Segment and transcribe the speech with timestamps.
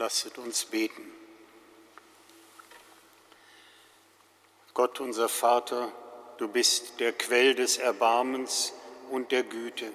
[0.00, 1.12] Lasset uns beten.
[4.72, 5.92] Gott unser Vater,
[6.38, 8.72] du bist der Quell des Erbarmens
[9.10, 9.92] und der Güte.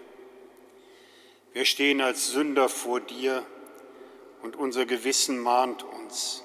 [1.54, 3.44] Wir stehen als Sünder vor dir
[4.44, 6.44] und unser Gewissen mahnt uns.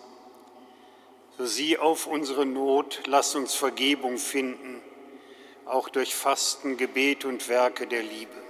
[1.36, 4.80] So sieh auf unsere Not, lass uns Vergebung finden,
[5.66, 8.49] auch durch Fasten, Gebet und Werke der Liebe.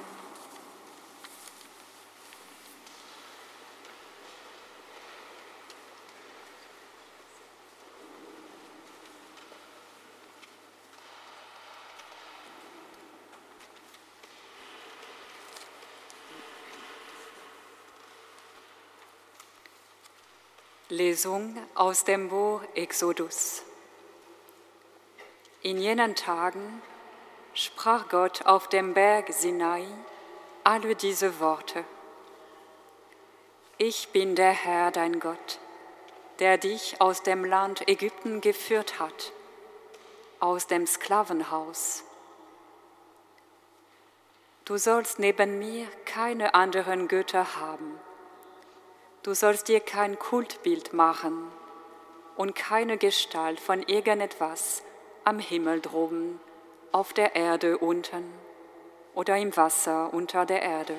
[20.91, 23.63] Lesung aus dem Buch Exodus.
[25.61, 26.81] In jenen Tagen
[27.53, 29.85] sprach Gott auf dem Berg Sinai
[30.65, 31.85] alle diese Worte.
[33.77, 35.59] Ich bin der Herr, dein Gott,
[36.39, 39.31] der dich aus dem Land Ägypten geführt hat,
[40.41, 42.03] aus dem Sklavenhaus.
[44.65, 47.97] Du sollst neben mir keine anderen Götter haben.
[49.23, 51.51] Du sollst dir kein Kultbild machen
[52.37, 54.81] und keine Gestalt von irgendetwas
[55.23, 56.39] am Himmel droben,
[56.91, 58.23] auf der Erde unten
[59.13, 60.95] oder im Wasser unter der Erde.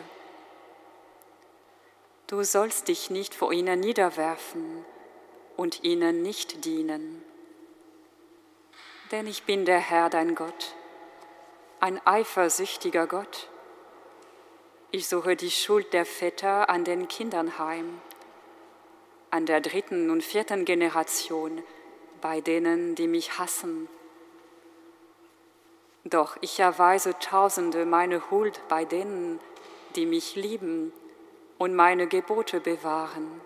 [2.29, 4.85] Du sollst dich nicht vor ihnen niederwerfen
[5.57, 7.25] und ihnen nicht dienen.
[9.11, 10.77] Denn ich bin der Herr dein Gott,
[11.81, 13.49] ein eifersüchtiger Gott.
[14.93, 18.01] Ich suche die Schuld der Väter an den Kindern heim
[19.33, 21.63] an der dritten und vierten Generation
[22.21, 23.89] bei denen, die mich hassen.
[26.05, 29.41] Doch ich erweise Tausende meine Huld bei denen,
[29.97, 30.93] die mich lieben
[31.57, 33.41] und meine Gebote bewahren.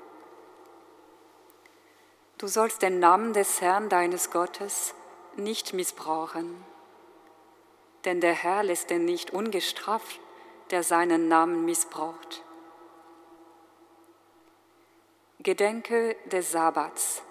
[2.38, 4.92] Du sollst den Namen des Herrn deines Gottes
[5.36, 6.64] nicht missbrauchen,
[8.04, 10.18] denn der Herr lässt den nicht ungestraft,
[10.72, 12.42] der seinen Namen missbraucht.
[15.40, 17.22] Gedenke des Sabbats,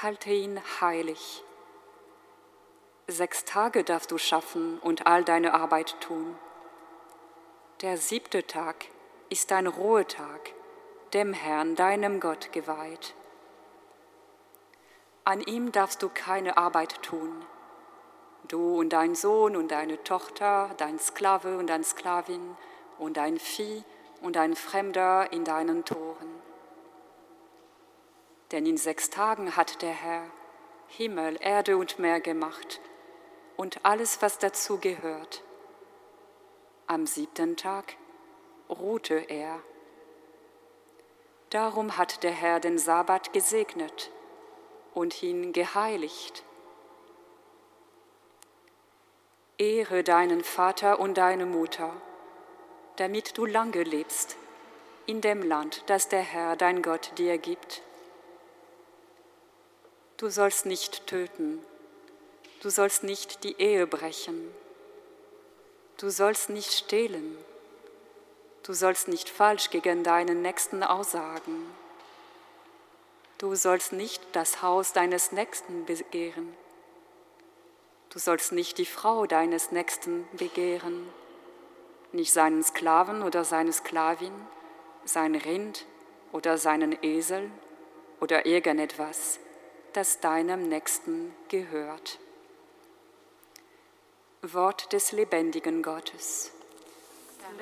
[0.00, 1.44] halte ihn heilig.
[3.06, 6.34] Sechs Tage darfst du schaffen und all deine Arbeit tun.
[7.82, 8.86] Der siebte Tag
[9.28, 10.54] ist ein Ruhetag,
[11.12, 13.14] dem Herrn, deinem Gott, geweiht.
[15.24, 17.44] An ihm darfst du keine Arbeit tun.
[18.48, 22.56] Du und dein Sohn und deine Tochter, dein Sklave und deine Sklavin
[22.98, 23.84] und dein Vieh
[24.22, 26.37] und ein Fremder in deinen Toren
[28.52, 30.30] denn in sechs Tagen hat der Herr
[30.88, 32.80] Himmel, Erde und Meer gemacht
[33.56, 35.42] und alles, was dazu gehört.
[36.86, 37.96] Am siebten Tag
[38.70, 39.60] ruhte er.
[41.50, 44.10] Darum hat der Herr den Sabbat gesegnet
[44.94, 46.42] und ihn geheiligt.
[49.58, 51.92] Ehre deinen Vater und deine Mutter,
[52.96, 54.36] damit du lange lebst
[55.06, 57.82] in dem Land, das der Herr, dein Gott, dir gibt
[60.18, 61.64] Du sollst nicht töten.
[62.60, 64.52] Du sollst nicht die Ehe brechen.
[65.96, 67.38] Du sollst nicht stehlen.
[68.64, 71.72] Du sollst nicht falsch gegen deinen Nächsten aussagen.
[73.38, 76.52] Du sollst nicht das Haus deines Nächsten begehren.
[78.10, 81.08] Du sollst nicht die Frau deines Nächsten begehren,
[82.10, 84.32] nicht seinen Sklaven oder seine Sklavin,
[85.04, 85.86] sein Rind
[86.32, 87.52] oder seinen Esel
[88.18, 89.38] oder irgendetwas
[89.98, 92.20] das deinem Nächsten gehört.
[94.42, 96.52] Wort des lebendigen Gottes.
[97.40, 97.58] Dank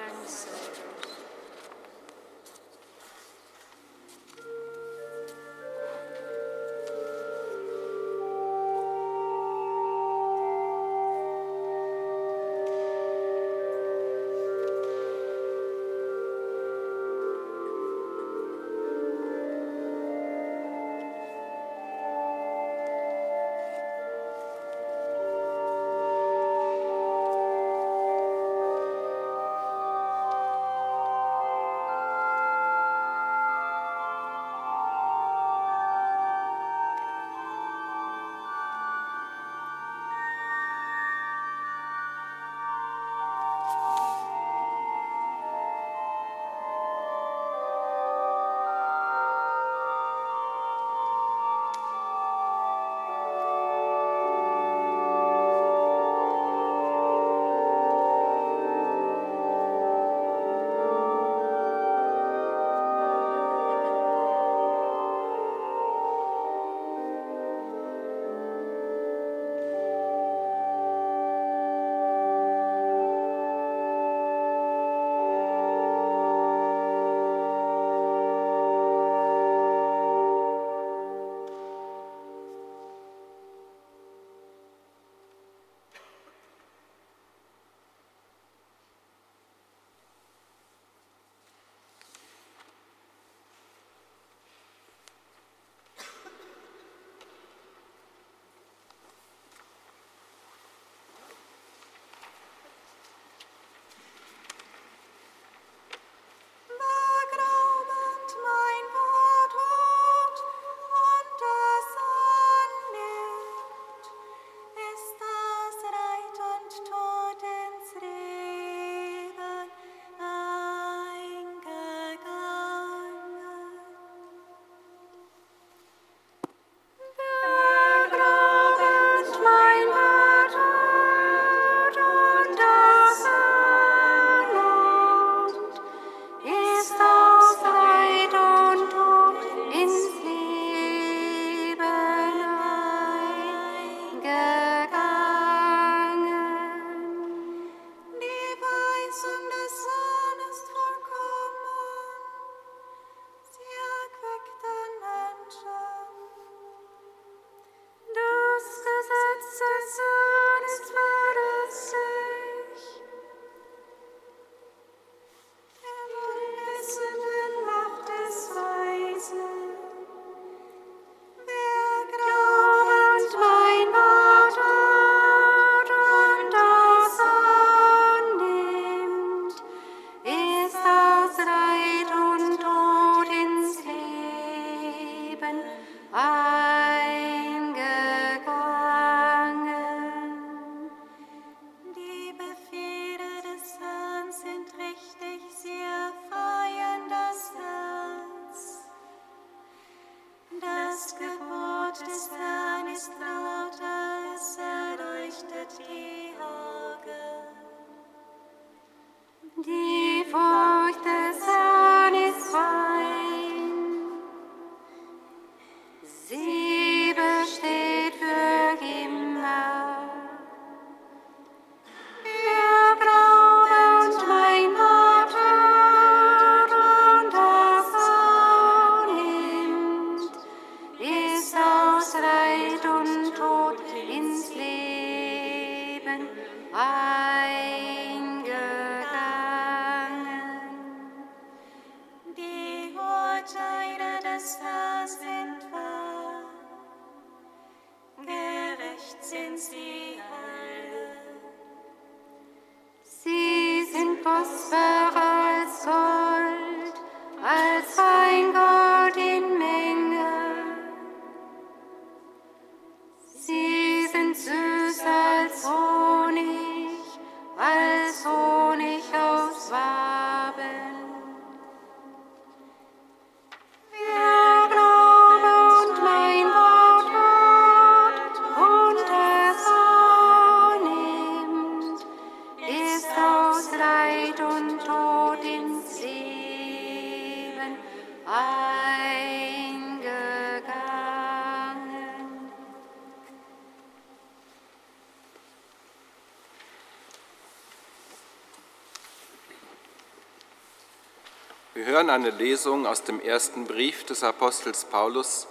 [301.97, 305.49] hören eine Lesung aus dem ersten Brief des Apostels Paulus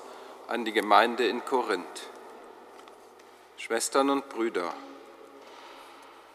[0.47, 2.07] an die Gemeinde in Korinth.
[3.57, 4.71] Schwestern und Brüder,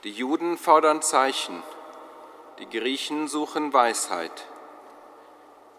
[0.02, 1.62] die Juden fordern Zeichen,
[2.58, 4.48] die Griechen suchen Weisheit.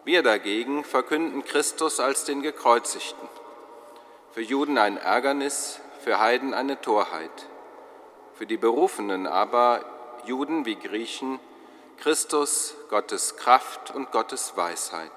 [0.05, 3.27] Wir dagegen verkünden Christus als den Gekreuzigten,
[4.31, 7.47] für Juden ein Ärgernis, für Heiden eine Torheit,
[8.35, 9.83] für die Berufenen aber,
[10.25, 11.37] Juden wie Griechen,
[12.01, 15.11] Christus, Gottes Kraft und Gottes Weisheit.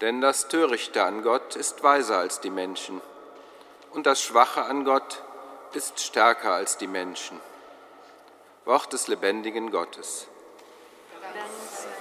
[0.00, 3.02] Denn das Törichte an Gott ist weiser als die Menschen,
[3.92, 5.22] und das Schwache an Gott
[5.74, 7.38] ist stärker als die Menschen.
[8.64, 10.26] Wort des lebendigen Gottes.
[11.20, 11.95] des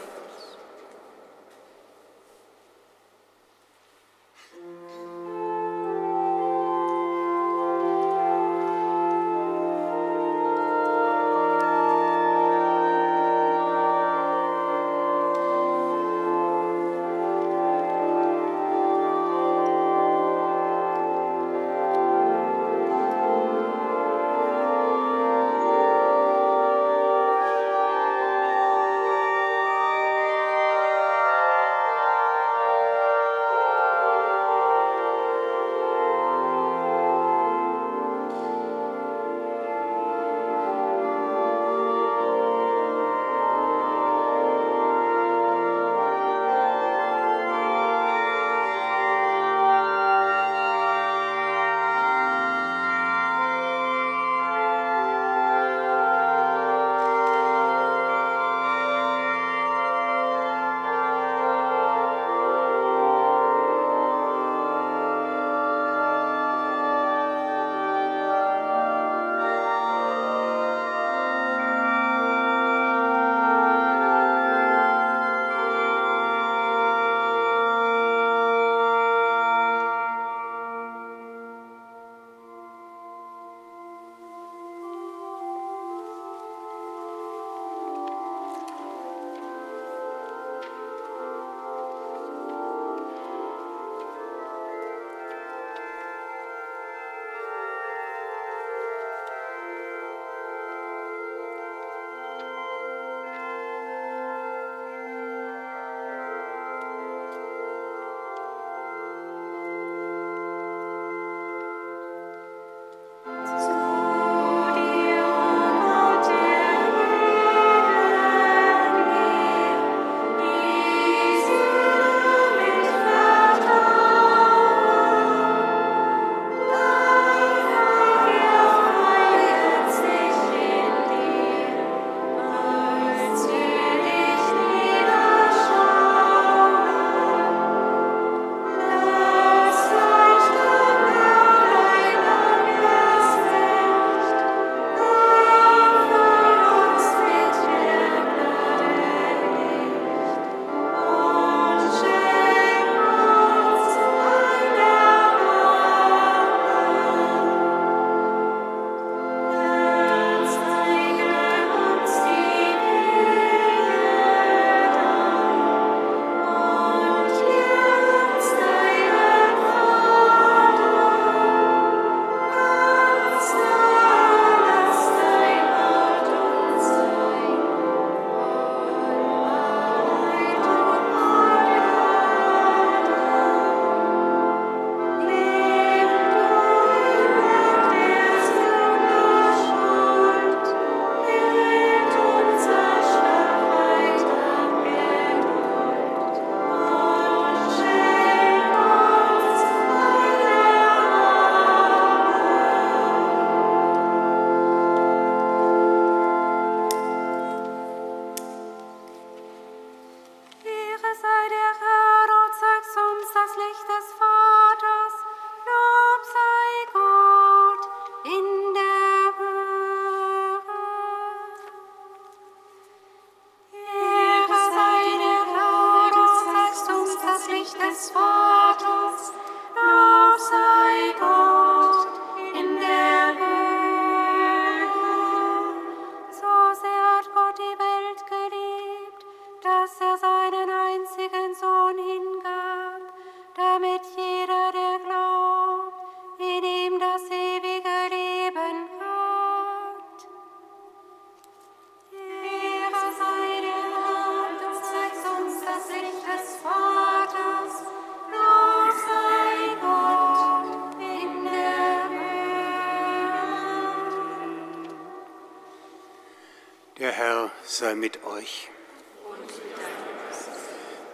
[268.05, 268.69] mit euch.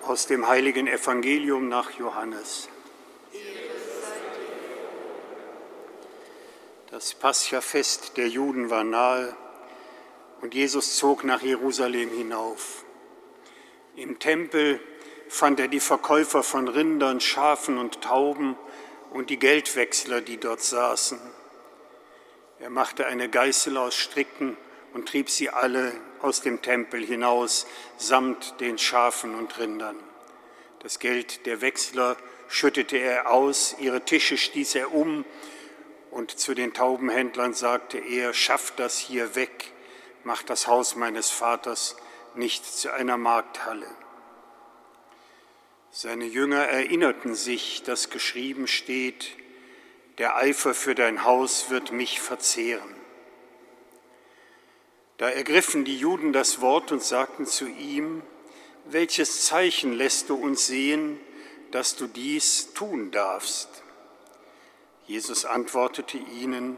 [0.03, 2.67] Aus dem heiligen Evangelium nach Johannes.
[6.89, 9.33] Das Paschafest der Juden war nahe
[10.41, 12.83] und Jesus zog nach Jerusalem hinauf.
[13.95, 14.81] Im Tempel
[15.29, 18.57] fand er die Verkäufer von Rindern, Schafen und Tauben
[19.11, 21.21] und die Geldwechsler, die dort saßen.
[22.59, 24.57] Er machte eine Geißel aus Stricken
[24.93, 27.67] und trieb sie alle aus dem Tempel hinaus,
[27.97, 29.97] samt den Schafen und Rindern.
[30.79, 32.17] Das Geld der Wechsler
[32.47, 35.25] schüttete er aus, ihre Tische stieß er um,
[36.11, 39.71] und zu den Taubenhändlern sagte er, schafft das hier weg,
[40.23, 41.95] macht das Haus meines Vaters
[42.35, 43.87] nicht zu einer Markthalle.
[45.91, 49.29] Seine Jünger erinnerten sich, dass geschrieben steht,
[50.17, 53.00] der Eifer für dein Haus wird mich verzehren.
[55.21, 58.23] Da ergriffen die Juden das Wort und sagten zu ihm,
[58.85, 61.19] welches Zeichen lässt du uns sehen,
[61.69, 63.83] dass du dies tun darfst?
[65.05, 66.75] Jesus antwortete ihnen,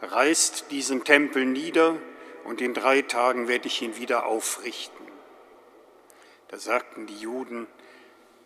[0.00, 1.98] reißt diesen Tempel nieder
[2.44, 5.06] und in drei Tagen werde ich ihn wieder aufrichten.
[6.48, 7.66] Da sagten die Juden,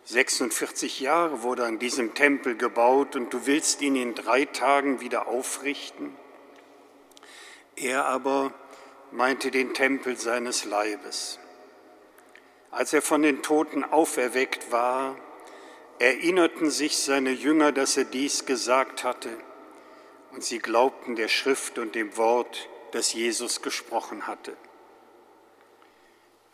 [0.03, 5.29] 46 Jahre wurde an diesem Tempel gebaut und du willst ihn in drei Tagen wieder
[5.29, 6.13] aufrichten?
[7.77, 8.53] Er aber
[9.11, 11.39] meinte den Tempel seines Leibes.
[12.71, 15.15] Als er von den Toten auferweckt war,
[15.99, 19.29] erinnerten sich seine Jünger, dass er dies gesagt hatte,
[20.31, 24.55] und sie glaubten der Schrift und dem Wort, das Jesus gesprochen hatte.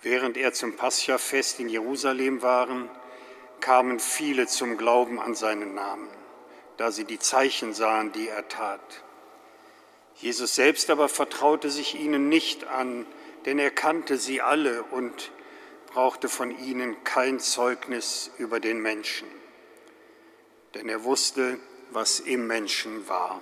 [0.01, 2.89] Während er zum Paschafest in Jerusalem waren,
[3.59, 6.09] kamen viele zum Glauben an seinen Namen,
[6.77, 9.03] da sie die Zeichen sahen, die er tat.
[10.17, 13.05] Jesus selbst aber vertraute sich ihnen nicht an,
[13.45, 15.31] denn er kannte sie alle und
[15.87, 19.27] brauchte von ihnen kein Zeugnis über den Menschen,
[20.73, 21.59] denn er wusste,
[21.91, 23.41] was im Menschen war.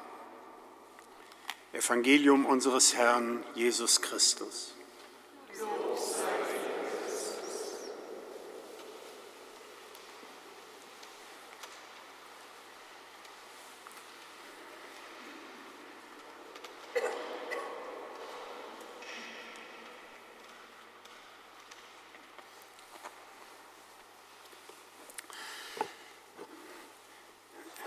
[1.73, 4.75] Evangelium unseres Herrn Jesus Christus.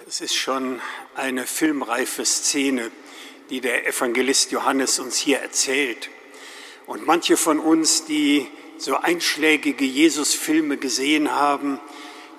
[0.07, 0.83] Es ist schon
[1.15, 2.91] eine filmreife Szene,
[3.49, 6.11] die der Evangelist Johannes uns hier erzählt.
[6.85, 11.81] Und manche von uns, die so einschlägige Jesus-Filme gesehen haben,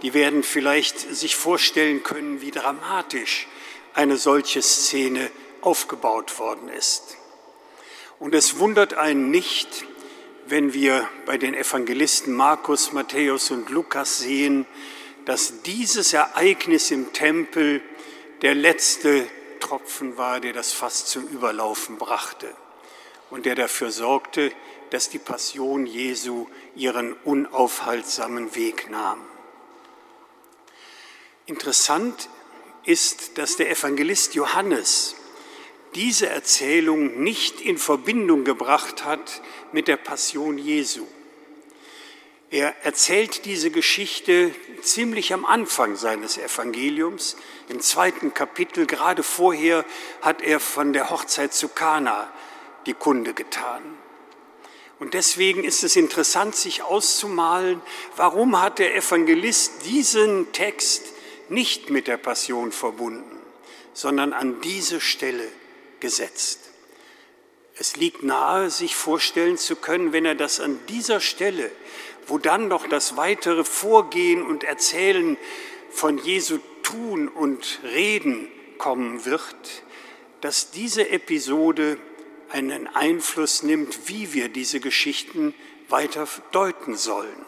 [0.03, 3.47] die werden vielleicht sich vorstellen können, wie dramatisch
[3.95, 7.17] eine solche Szene aufgebaut worden ist.
[8.19, 9.85] Und es wundert einen nicht,
[10.45, 14.67] wenn wir bei den Evangelisten Markus, Matthäus und Lukas sehen,
[15.25, 17.81] dass dieses Ereignis im Tempel
[18.41, 19.27] der letzte
[19.59, 22.53] Tropfen war, der das Fass zum Überlaufen brachte
[23.31, 24.51] und der dafür sorgte,
[24.91, 29.21] dass die Passion Jesu ihren unaufhaltsamen Weg nahm.
[31.47, 32.29] Interessant
[32.85, 35.15] ist, dass der Evangelist Johannes
[35.95, 41.07] diese Erzählung nicht in Verbindung gebracht hat mit der Passion Jesu.
[42.55, 47.35] Er erzählt diese Geschichte ziemlich am Anfang seines Evangeliums.
[47.67, 49.83] Im zweiten Kapitel, gerade vorher,
[50.21, 52.31] hat er von der Hochzeit zu Kana
[52.85, 53.81] die Kunde getan.
[54.99, 57.81] Und deswegen ist es interessant, sich auszumalen,
[58.15, 61.07] warum hat der Evangelist diesen Text
[61.49, 63.37] nicht mit der Passion verbunden,
[63.91, 65.49] sondern an diese Stelle
[65.99, 66.61] gesetzt.
[67.77, 71.69] Es liegt nahe, sich vorstellen zu können, wenn er das an dieser Stelle
[72.27, 75.37] wo dann noch das weitere Vorgehen und Erzählen
[75.89, 79.83] von Jesu Tun und Reden kommen wird,
[80.41, 81.97] dass diese Episode
[82.49, 85.53] einen Einfluss nimmt, wie wir diese Geschichten
[85.89, 87.45] weiter deuten sollen.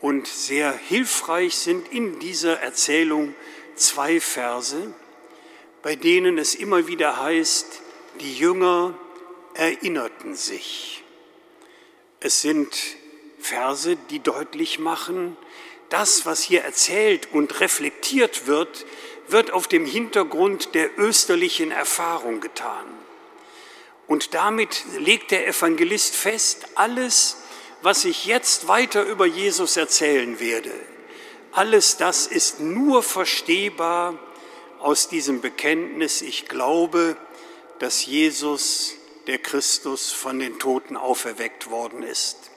[0.00, 3.34] Und sehr hilfreich sind in dieser Erzählung
[3.76, 4.94] zwei Verse,
[5.82, 7.80] bei denen es immer wieder heißt,
[8.20, 8.98] die Jünger
[9.54, 11.02] erinnerten sich.
[12.20, 12.96] Es sind
[13.46, 15.36] Verse, die deutlich machen,
[15.88, 18.84] das, was hier erzählt und reflektiert wird,
[19.28, 22.86] wird auf dem Hintergrund der österlichen Erfahrung getan.
[24.08, 27.36] Und damit legt der Evangelist fest, alles,
[27.82, 30.72] was ich jetzt weiter über Jesus erzählen werde,
[31.52, 34.18] alles das ist nur verstehbar
[34.78, 37.16] aus diesem Bekenntnis, ich glaube,
[37.78, 38.94] dass Jesus,
[39.26, 42.50] der Christus, von den Toten auferweckt worden ist.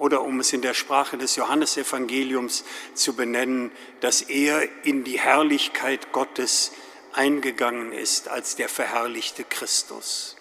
[0.00, 6.10] Oder um es in der Sprache des Johannesevangeliums zu benennen, dass er in die Herrlichkeit
[6.10, 6.72] Gottes
[7.12, 10.36] eingegangen ist als der verherrlichte Christus.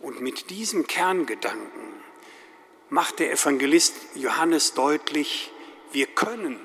[0.00, 1.94] Und mit diesem Kerngedanken
[2.90, 5.50] macht der Evangelist Johannes deutlich,
[5.92, 6.60] wir können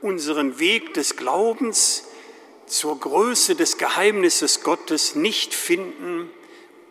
[0.00, 2.04] unseren Weg des Glaubens
[2.66, 6.30] zur Größe des Geheimnisses Gottes nicht finden,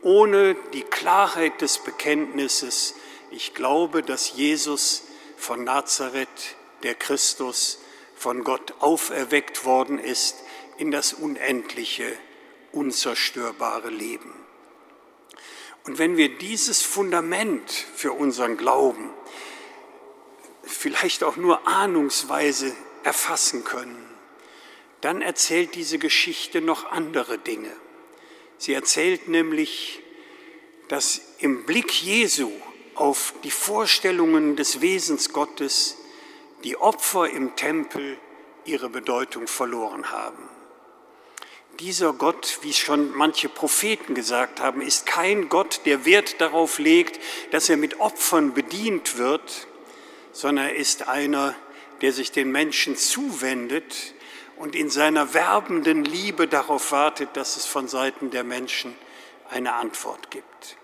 [0.02, 2.95] ohne die Klarheit des Bekenntnisses,
[3.31, 5.03] ich glaube, dass Jesus
[5.37, 7.79] von Nazareth, der Christus,
[8.15, 10.35] von Gott auferweckt worden ist
[10.77, 12.17] in das unendliche,
[12.71, 14.33] unzerstörbare Leben.
[15.85, 19.09] Und wenn wir dieses Fundament für unseren Glauben
[20.63, 24.05] vielleicht auch nur ahnungsweise erfassen können,
[25.01, 27.71] dann erzählt diese Geschichte noch andere Dinge.
[28.57, 30.01] Sie erzählt nämlich,
[30.89, 32.51] dass im Blick Jesu
[32.99, 35.97] auf die Vorstellungen des Wesens Gottes
[36.63, 38.17] die Opfer im Tempel
[38.65, 40.49] ihre Bedeutung verloren haben.
[41.79, 47.21] Dieser Gott, wie schon manche Propheten gesagt haben, ist kein Gott, der Wert darauf legt,
[47.51, 49.67] dass er mit Opfern bedient wird,
[50.33, 51.55] sondern er ist einer,
[52.01, 54.13] der sich den Menschen zuwendet
[54.57, 58.93] und in seiner werbenden Liebe darauf wartet, dass es von Seiten der Menschen
[59.49, 60.78] eine Antwort gibt.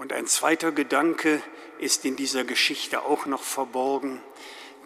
[0.00, 1.42] Und ein zweiter Gedanke
[1.78, 4.22] ist in dieser Geschichte auch noch verborgen,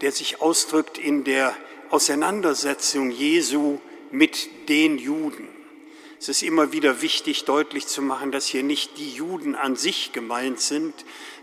[0.00, 1.56] der sich ausdrückt in der
[1.90, 3.78] Auseinandersetzung Jesu
[4.10, 5.48] mit den Juden.
[6.18, 10.12] Es ist immer wieder wichtig, deutlich zu machen, dass hier nicht die Juden an sich
[10.12, 10.92] gemeint sind,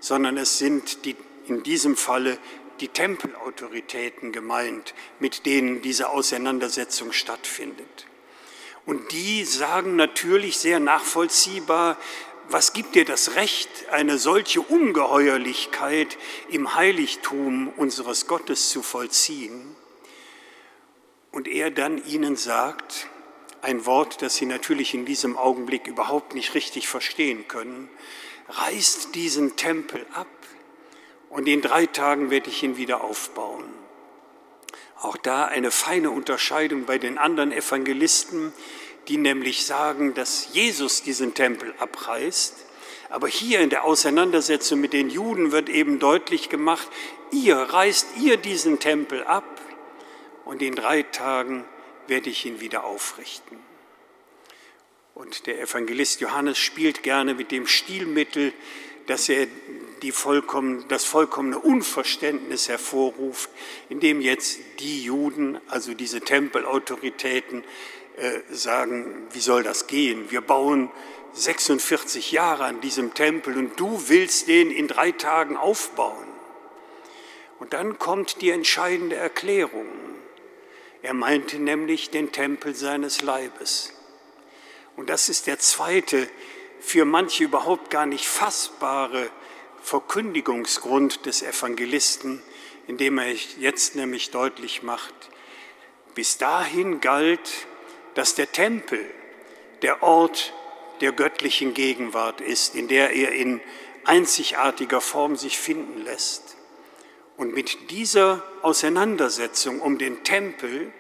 [0.02, 1.16] sondern es sind die,
[1.48, 2.40] in diesem Falle
[2.82, 8.06] die Tempelautoritäten gemeint, mit denen diese Auseinandersetzung stattfindet.
[8.86, 11.98] Und die sagen natürlich sehr nachvollziehbar,
[12.52, 16.18] was gibt dir das Recht, eine solche Ungeheuerlichkeit
[16.50, 19.76] im Heiligtum unseres Gottes zu vollziehen?
[21.32, 23.08] Und er dann ihnen sagt,
[23.62, 27.90] ein Wort, das sie natürlich in diesem Augenblick überhaupt nicht richtig verstehen können,
[28.50, 30.28] reißt diesen Tempel ab
[31.30, 33.66] und in drei Tagen werde ich ihn wieder aufbauen.
[35.00, 38.54] Auch da eine feine Unterscheidung bei den anderen Evangelisten,
[39.08, 42.66] die nämlich sagen, dass Jesus diesen Tempel abreißt.
[43.10, 46.88] Aber hier in der Auseinandersetzung mit den Juden wird eben deutlich gemacht,
[47.32, 49.60] ihr reißt ihr diesen Tempel ab
[50.46, 51.66] und in drei Tagen
[52.08, 53.58] werde ich ihn wieder aufrichten.
[55.14, 58.54] Und der Evangelist Johannes spielt gerne mit dem Stilmittel,
[59.08, 59.48] dass er
[60.12, 63.50] vollkommen, das vollkommene Unverständnis hervorruft,
[63.90, 67.64] indem jetzt die Juden, also diese Tempelautoritäten,
[68.50, 70.32] sagen, wie soll das gehen?
[70.32, 70.92] Wir bauen
[71.34, 76.28] 46 Jahre an diesem Tempel und du willst den in drei Tagen aufbauen.
[77.60, 79.88] Und dann kommt die entscheidende Erklärung.
[81.04, 83.94] Er meinte nämlich den Tempel seines Leibes.
[84.96, 86.28] Und das ist der zweite,
[86.80, 89.30] für manche überhaupt gar nicht fassbare
[89.82, 92.42] Verkündigungsgrund des Evangelisten,
[92.88, 95.14] indem er jetzt nämlich deutlich macht,
[96.14, 97.68] bis dahin galt,
[98.16, 99.06] dass der Tempel
[99.82, 100.54] der Ort
[101.02, 103.62] der göttlichen Gegenwart ist, in der er in
[104.04, 106.56] einzigartiger Form sich finden lässt.
[107.38, 110.92] Und mit dieser Auseinandersetzung um den Tempel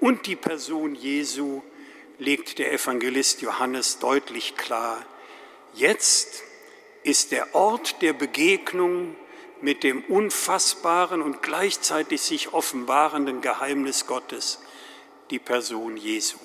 [0.00, 1.62] und die Person Jesu
[2.18, 5.04] legt der Evangelist Johannes deutlich klar,
[5.74, 6.42] jetzt
[7.02, 9.16] ist der Ort der Begegnung
[9.60, 14.60] mit dem unfassbaren und gleichzeitig sich offenbarenden Geheimnis Gottes
[15.30, 16.38] die Person Jesu.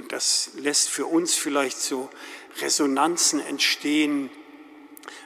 [0.00, 2.08] Und das lässt für uns vielleicht so
[2.62, 4.30] Resonanzen entstehen.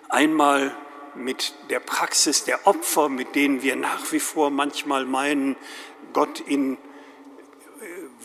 [0.09, 0.77] Einmal
[1.15, 5.55] mit der Praxis der Opfer, mit denen wir nach wie vor manchmal meinen,
[6.13, 6.79] Gott in äh,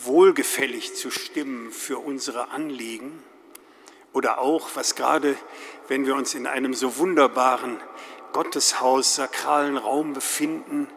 [0.04, 3.22] wohlgefällig zu stimmen für unsere Anliegen.
[4.12, 5.36] Oder auch, was gerade,
[5.86, 7.78] wenn wir uns in einem so wunderbaren
[8.32, 10.88] Gotteshaus, sakralen Raum befinden,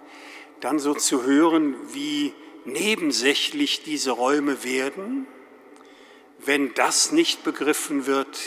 [0.61, 2.33] dann so zu hören, wie
[2.65, 5.27] nebensächlich diese Räume werden,
[6.45, 8.38] wenn das nicht begriffen wird,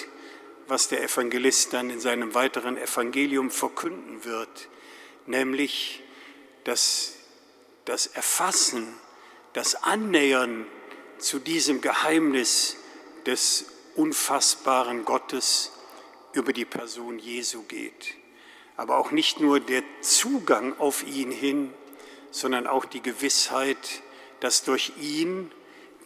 [0.68, 4.68] was der Evangelist dann in seinem weiteren Evangelium verkünden wird,
[5.26, 6.02] nämlich
[6.64, 7.14] dass
[7.84, 8.92] das Erfassen,
[9.52, 10.66] das Annähern
[11.18, 12.76] zu diesem Geheimnis
[13.24, 15.72] des unfassbaren Gottes
[16.32, 18.14] über die Person Jesu geht.
[18.76, 21.72] Aber auch nicht nur der Zugang auf ihn hin,
[22.30, 24.02] sondern auch die Gewissheit,
[24.40, 25.50] dass durch ihn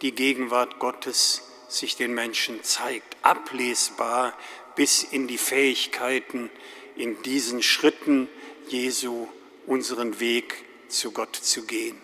[0.03, 4.37] die Gegenwart Gottes sich den Menschen zeigt, ablesbar
[4.77, 6.51] bis in die Fähigkeiten,
[6.97, 8.29] in diesen Schritten
[8.69, 9.29] Jesu
[9.67, 12.01] unseren Weg zu Gott zu gehen.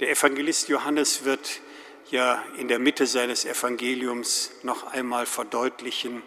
[0.00, 1.60] Der Evangelist Johannes wird
[2.10, 6.22] ja in der Mitte seines Evangeliums noch einmal verdeutlichen,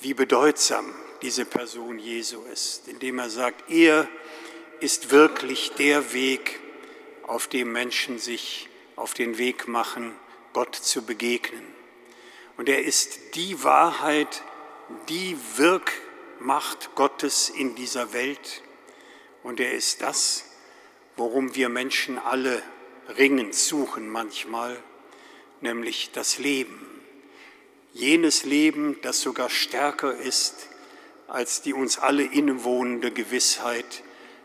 [0.00, 4.08] wie bedeutsam diese Person Jesu ist, indem er sagt, er
[4.80, 6.58] ist wirklich der Weg,
[7.22, 10.14] auf dem Menschen sich auf den Weg machen,
[10.52, 11.64] Gott zu begegnen.
[12.56, 14.42] Und er ist die Wahrheit,
[15.08, 18.62] die Wirkmacht Gottes in dieser Welt.
[19.42, 20.44] Und er ist das,
[21.16, 22.62] worum wir Menschen alle
[23.16, 24.82] ringend suchen manchmal,
[25.60, 26.86] nämlich das Leben.
[27.92, 30.68] Jenes Leben, das sogar stärker ist
[31.32, 34.02] als die uns alle innewohnende Gewissheit,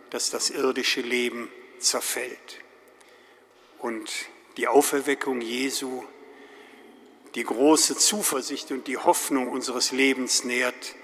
[0.10, 2.62] dass das irdische Leben zerfällt.
[3.80, 4.10] Und
[4.58, 6.04] die Auferweckung Jesu,
[7.36, 10.96] die große Zuversicht und die Hoffnung unseres Lebens nährt,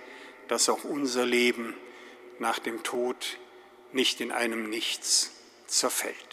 [0.48, 1.76] dass auch unser Leben
[2.40, 3.38] nach dem Tod
[3.92, 5.32] nicht in einem Nichts
[5.68, 6.33] zerfällt.